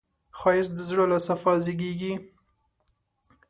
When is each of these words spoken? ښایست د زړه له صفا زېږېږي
ښایست 0.39 0.71
د 0.75 0.79
زړه 0.89 1.05
له 1.11 1.17
صفا 1.27 1.53
زېږېږي 1.63 2.13